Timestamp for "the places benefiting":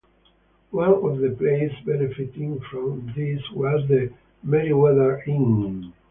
1.19-2.59